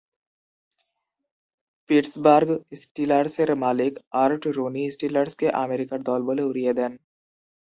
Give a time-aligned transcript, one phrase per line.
[1.89, 2.49] Pittsburgh
[2.81, 3.93] স্টিলার্সের মালিক
[4.23, 6.91] Art Rooney স্টিলার্সকে আমেরিকার দল বলে উড়িয়ে দেন।